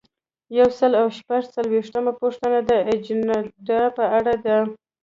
[0.59, 4.57] یو سل او شپږ څلویښتمه پوښتنه د اجنډا په اړه ده.